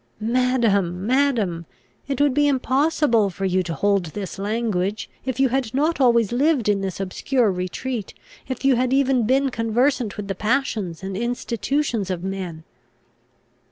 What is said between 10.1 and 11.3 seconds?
with the passions and